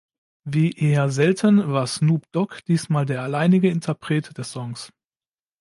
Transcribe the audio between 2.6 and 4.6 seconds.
diesmal der alleinige Interpret des